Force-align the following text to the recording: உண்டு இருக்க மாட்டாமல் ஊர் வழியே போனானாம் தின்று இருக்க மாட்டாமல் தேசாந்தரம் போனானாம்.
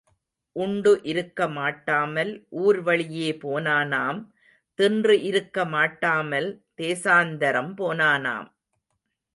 உண்டு 0.55 0.91
இருக்க 1.03 1.47
மாட்டாமல் 1.49 2.31
ஊர் 2.63 2.79
வழியே 2.81 3.29
போனானாம் 3.43 4.21
தின்று 4.79 5.17
இருக்க 5.21 5.65
மாட்டாமல் 5.75 6.49
தேசாந்தரம் 6.75 7.73
போனானாம். 7.77 8.49